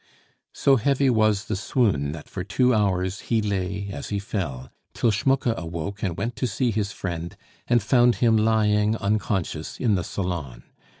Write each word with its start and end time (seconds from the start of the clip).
So 0.55 0.77
heavy 0.77 1.11
was 1.11 1.45
the 1.45 1.55
swoon, 1.55 2.11
that 2.13 2.27
for 2.27 2.43
two 2.43 2.73
hours 2.73 3.19
he 3.29 3.39
lay 3.39 3.87
as 3.91 4.09
he 4.09 4.17
fell, 4.17 4.71
till 4.95 5.11
Schmucke 5.11 5.55
awoke 5.55 6.01
and 6.01 6.17
went 6.17 6.35
to 6.37 6.47
see 6.47 6.71
his 6.71 6.91
friend, 6.91 7.37
and 7.67 7.83
found 7.83 8.15
him 8.15 8.35
lying 8.35 8.95
unconscious 8.97 9.79
in 9.79 9.93
the 9.93 10.03
salon. 10.03 10.63